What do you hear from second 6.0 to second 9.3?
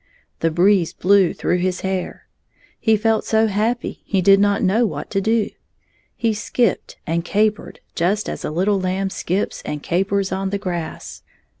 He skipped and capered just as a little lamb